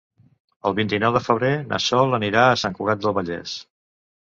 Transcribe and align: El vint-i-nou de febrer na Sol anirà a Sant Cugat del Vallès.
El 0.69 0.75
vint-i-nou 0.79 1.13
de 1.19 1.21
febrer 1.27 1.53
na 1.75 1.81
Sol 1.91 2.21
anirà 2.21 2.49
a 2.49 2.59
Sant 2.67 2.79
Cugat 2.83 3.09
del 3.09 3.19
Vallès. 3.23 3.61